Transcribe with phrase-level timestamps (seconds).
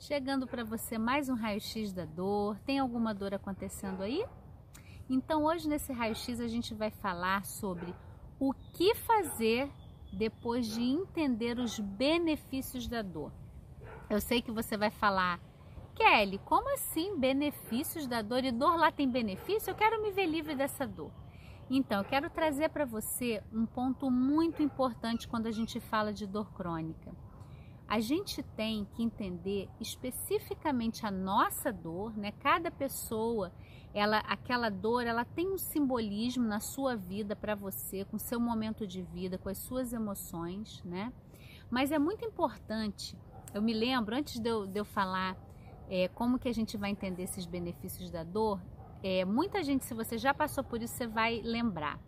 [0.00, 2.58] Chegando para você mais um raio-x da dor.
[2.60, 4.24] Tem alguma dor acontecendo aí?
[5.10, 7.94] Então, hoje nesse raio-x a gente vai falar sobre
[8.38, 9.70] o que fazer
[10.10, 13.30] depois de entender os benefícios da dor.
[14.08, 15.38] Eu sei que você vai falar,
[15.94, 18.42] Kelly, como assim benefícios da dor?
[18.42, 19.70] E dor lá tem benefício?
[19.70, 21.12] Eu quero me ver livre dessa dor.
[21.68, 26.26] Então, eu quero trazer para você um ponto muito importante quando a gente fala de
[26.26, 27.14] dor crônica.
[27.90, 32.30] A gente tem que entender especificamente a nossa dor, né?
[32.30, 33.52] Cada pessoa,
[33.92, 38.86] ela, aquela dor, ela tem um simbolismo na sua vida para você, com seu momento
[38.86, 41.12] de vida, com as suas emoções, né?
[41.68, 43.18] Mas é muito importante.
[43.52, 45.36] Eu me lembro antes de eu, de eu falar
[45.88, 48.62] é, como que a gente vai entender esses benefícios da dor.
[49.02, 51.98] É, muita gente, se você já passou por isso, você vai lembrar.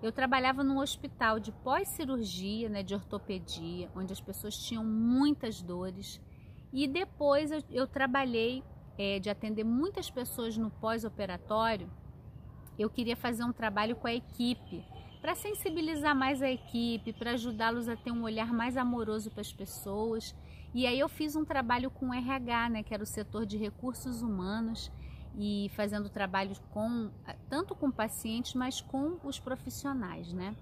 [0.00, 6.20] Eu trabalhava num hospital de pós-cirurgia, né, de ortopedia, onde as pessoas tinham muitas dores.
[6.72, 8.62] E depois eu, eu trabalhei
[8.96, 11.90] é, de atender muitas pessoas no pós-operatório.
[12.78, 14.84] Eu queria fazer um trabalho com a equipe,
[15.20, 19.52] para sensibilizar mais a equipe, para ajudá-los a ter um olhar mais amoroso para as
[19.52, 20.32] pessoas.
[20.72, 23.56] E aí eu fiz um trabalho com o RH, né, que era o setor de
[23.56, 24.92] recursos humanos
[25.38, 27.10] e fazendo trabalhos com
[27.48, 30.56] tanto com pacientes, mas com os profissionais, né?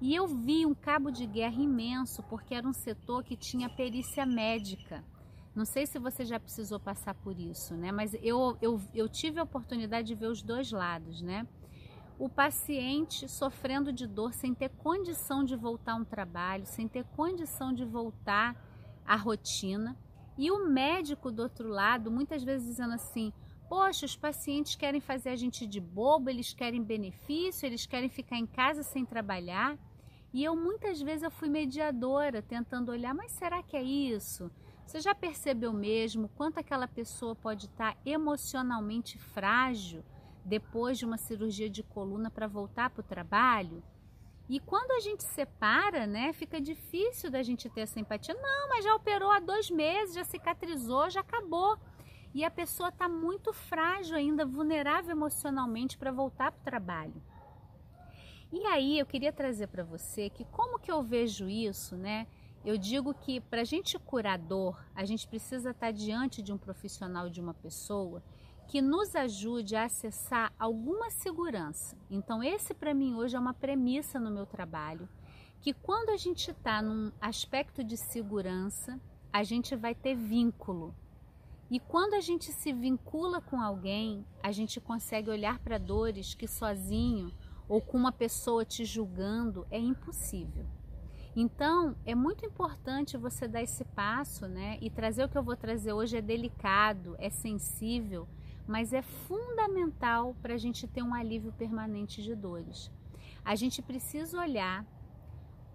[0.00, 4.24] E eu vi um cabo de guerra imenso, porque era um setor que tinha perícia
[4.24, 5.04] médica.
[5.54, 7.92] Não sei se você já precisou passar por isso, né?
[7.92, 11.46] Mas eu, eu, eu tive a oportunidade de ver os dois lados, né?
[12.18, 17.04] O paciente sofrendo de dor sem ter condição de voltar a um trabalho, sem ter
[17.16, 18.56] condição de voltar
[19.06, 19.94] à rotina.
[20.38, 23.32] E o médico do outro lado, muitas vezes dizendo assim:
[23.72, 28.36] Poxa, os pacientes querem fazer a gente de bobo, eles querem benefício, eles querem ficar
[28.36, 29.78] em casa sem trabalhar.
[30.30, 34.50] E eu muitas vezes eu fui mediadora, tentando olhar, mas será que é isso?
[34.84, 40.04] Você já percebeu mesmo quanto aquela pessoa pode estar emocionalmente frágil
[40.44, 43.82] depois de uma cirurgia de coluna para voltar para o trabalho?
[44.50, 48.34] E quando a gente separa, né, fica difícil da gente ter essa empatia.
[48.34, 51.78] Não, mas já operou há dois meses, já cicatrizou, já acabou
[52.34, 57.22] e a pessoa está muito frágil ainda, vulnerável emocionalmente para voltar para o trabalho.
[58.52, 62.26] E aí eu queria trazer para você que como que eu vejo isso, né?
[62.64, 66.52] Eu digo que para a gente curar dor, a gente precisa estar tá diante de
[66.52, 68.22] um profissional, de uma pessoa
[68.68, 71.96] que nos ajude a acessar alguma segurança.
[72.10, 75.08] Então esse para mim hoje é uma premissa no meu trabalho,
[75.60, 79.00] que quando a gente está num aspecto de segurança,
[79.32, 80.94] a gente vai ter vínculo,
[81.72, 86.46] e quando a gente se vincula com alguém, a gente consegue olhar para dores que
[86.46, 87.32] sozinho
[87.66, 90.66] ou com uma pessoa te julgando é impossível.
[91.34, 94.76] Então, é muito importante você dar esse passo, né?
[94.82, 98.28] E trazer o que eu vou trazer hoje é delicado, é sensível,
[98.68, 102.90] mas é fundamental para a gente ter um alívio permanente de dores.
[103.42, 104.84] A gente precisa olhar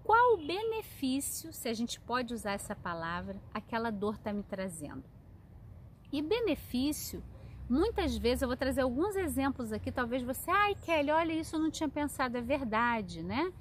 [0.04, 5.17] qual o benefício, se a gente pode usar essa palavra, aquela dor está me trazendo.
[6.12, 7.24] E benefício,
[7.70, 11.60] muitas vezes, eu vou trazer alguns exemplos aqui, talvez você, ai Kelly, olha isso, eu
[11.60, 13.52] não tinha pensado, é verdade, né?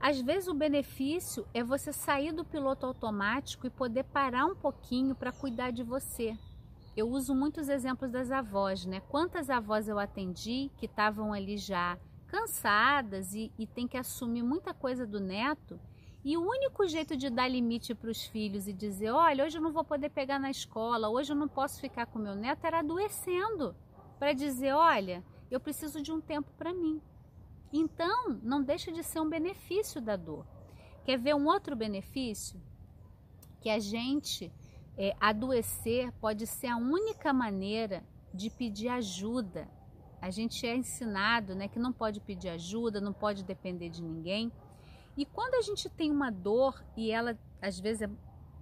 [0.00, 5.14] Às vezes o benefício é você sair do piloto automático e poder parar um pouquinho
[5.14, 6.36] para cuidar de você.
[6.96, 9.00] Eu uso muitos exemplos das avós, né?
[9.08, 14.72] Quantas avós eu atendi que estavam ali já cansadas e, e tem que assumir muita
[14.72, 15.80] coisa do neto
[16.24, 19.62] e o único jeito de dar limite para os filhos e dizer: olha, hoje eu
[19.62, 22.80] não vou poder pegar na escola, hoje eu não posso ficar com meu neto, era
[22.80, 23.74] adoecendo.
[24.18, 27.00] Para dizer: olha, eu preciso de um tempo para mim.
[27.72, 30.46] Então, não deixa de ser um benefício da dor.
[31.04, 32.60] Quer ver um outro benefício?
[33.60, 34.52] Que a gente
[34.96, 39.68] é, adoecer pode ser a única maneira de pedir ajuda.
[40.20, 44.52] A gente é ensinado né, que não pode pedir ajuda, não pode depender de ninguém.
[45.18, 48.10] E quando a gente tem uma dor e ela às vezes é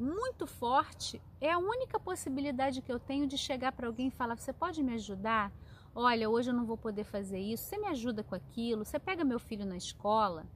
[0.00, 4.38] muito forte, é a única possibilidade que eu tenho de chegar para alguém e falar:
[4.38, 5.52] Você pode me ajudar?
[5.94, 7.64] Olha, hoje eu não vou poder fazer isso.
[7.64, 8.86] Você me ajuda com aquilo?
[8.86, 10.46] Você pega meu filho na escola?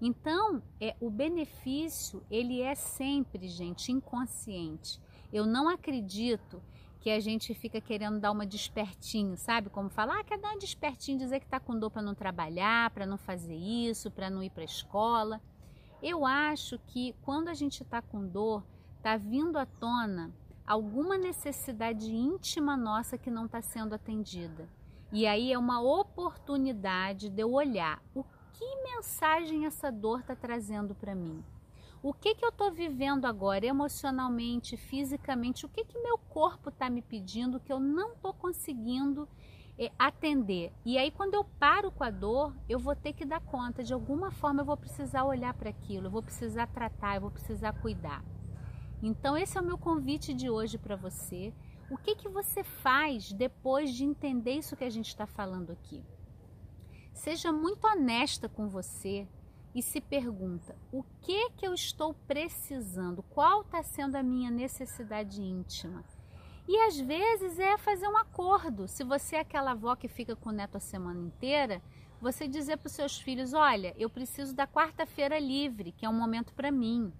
[0.00, 5.00] Então, é o benefício, ele é sempre, gente, inconsciente.
[5.32, 6.62] Eu não acredito
[7.00, 9.70] que a gente fica querendo dar uma despertinho, sabe?
[9.70, 12.90] Como falar, ah, quer dar uma despertinho, dizer que está com dor para não trabalhar,
[12.90, 15.40] para não fazer isso, para não ir para a escola.
[16.02, 18.64] Eu acho que quando a gente está com dor,
[18.96, 20.32] está vindo à tona
[20.66, 24.68] alguma necessidade íntima nossa que não está sendo atendida.
[25.10, 28.22] E aí é uma oportunidade de eu olhar o
[28.52, 31.42] que mensagem essa dor está trazendo para mim.
[32.00, 35.66] O que, que eu estou vivendo agora, emocionalmente, fisicamente?
[35.66, 39.28] O que, que meu corpo está me pedindo que eu não estou conseguindo
[39.76, 40.72] é, atender?
[40.84, 43.82] E aí, quando eu paro com a dor, eu vou ter que dar conta.
[43.82, 47.32] De alguma forma, eu vou precisar olhar para aquilo, eu vou precisar tratar, eu vou
[47.32, 48.24] precisar cuidar.
[49.02, 51.52] Então, esse é o meu convite de hoje para você.
[51.90, 56.04] O que, que você faz depois de entender isso que a gente está falando aqui?
[57.12, 59.26] Seja muito honesta com você
[59.78, 63.22] e se pergunta: o que que eu estou precisando?
[63.22, 66.04] Qual está sendo a minha necessidade íntima?
[66.66, 68.88] E às vezes é fazer um acordo.
[68.88, 71.80] Se você é aquela avó que fica com o neto a semana inteira,
[72.20, 76.18] você dizer para os seus filhos: olha, eu preciso da quarta-feira livre, que é um
[76.18, 77.12] momento para mim.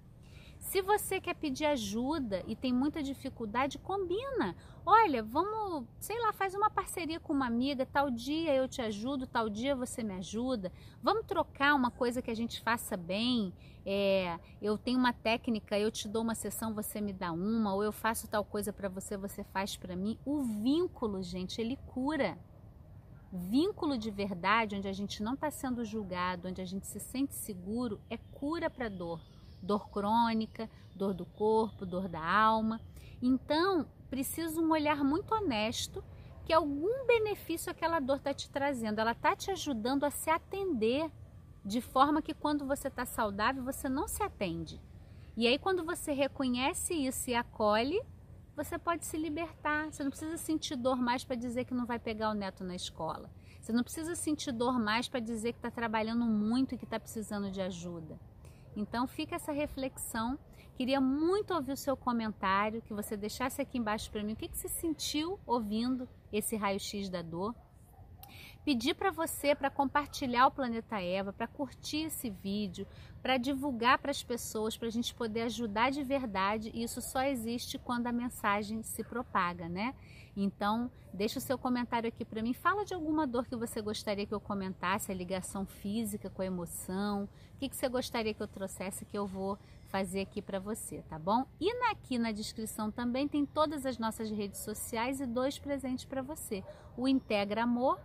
[0.69, 4.55] Se você quer pedir ajuda e tem muita dificuldade, combina.
[4.85, 9.26] Olha, vamos, sei lá, faz uma parceria com uma amiga, tal dia eu te ajudo,
[9.26, 10.70] tal dia você me ajuda.
[11.03, 13.50] Vamos trocar uma coisa que a gente faça bem.
[13.87, 17.82] É, eu tenho uma técnica, eu te dou uma sessão, você me dá uma, ou
[17.82, 20.19] eu faço tal coisa para você, você faz para mim.
[20.23, 22.37] O vínculo, gente, ele cura.
[23.32, 27.35] Vínculo de verdade, onde a gente não está sendo julgado, onde a gente se sente
[27.35, 32.81] seguro, é cura para dor dor crônica, dor do corpo, dor da alma.
[33.21, 36.03] Então, precisa um olhar muito honesto
[36.45, 39.01] que algum benefício aquela dor está te trazendo.
[39.01, 41.11] Ela está te ajudando a se atender
[41.65, 44.81] de forma que quando você está saudável, você não se atende.
[45.37, 48.01] E aí, quando você reconhece isso e acolhe,
[48.57, 49.93] você pode se libertar.
[49.93, 52.75] Você não precisa sentir dor mais para dizer que não vai pegar o neto na
[52.75, 53.31] escola.
[53.61, 56.99] Você não precisa sentir dor mais para dizer que está trabalhando muito e que está
[56.99, 58.19] precisando de ajuda.
[58.76, 60.38] Então fica essa reflexão.
[60.76, 64.49] Queria muito ouvir o seu comentário, que você deixasse aqui embaixo para mim o que,
[64.49, 67.55] que você sentiu ouvindo esse raio-x da dor.
[68.69, 72.87] Pedir para você para compartilhar o Planeta Eva, para curtir esse vídeo,
[73.23, 76.70] para divulgar para as pessoas, para a gente poder ajudar de verdade.
[76.75, 79.94] E isso só existe quando a mensagem se propaga, né?
[80.37, 82.53] Então, deixa o seu comentário aqui para mim.
[82.53, 86.44] Fala de alguma dor que você gostaria que eu comentasse, a ligação física com a
[86.44, 87.25] emoção.
[87.55, 91.03] O que, que você gostaria que eu trouxesse que eu vou fazer aqui para você,
[91.09, 91.47] tá bom?
[91.59, 96.21] E aqui na descrição também tem todas as nossas redes sociais e dois presentes para
[96.21, 96.62] você.
[96.99, 97.99] O Integra Amor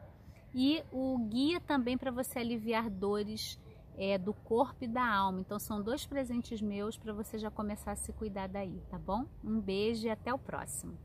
[0.53, 3.59] e o guia também para você aliviar dores
[3.97, 5.39] é, do corpo e da alma.
[5.39, 9.25] Então são dois presentes meus para você já começar a se cuidar daí, tá bom?
[9.43, 10.97] Um beijo e até o próximo.